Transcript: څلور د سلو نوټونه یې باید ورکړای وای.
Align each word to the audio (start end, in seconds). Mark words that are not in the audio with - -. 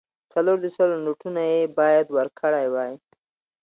څلور 0.33 0.57
د 0.61 0.65
سلو 0.75 0.95
نوټونه 1.05 1.41
یې 1.51 1.61
باید 1.79 2.05
ورکړای 2.17 2.67
وای. 2.73 2.93